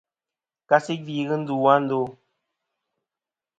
Kasi 0.69 0.93
gvi 1.03 1.15
ghɨ 1.27 1.35
ndu 1.41 1.55
a 1.73 1.75
ndo. 1.83 1.99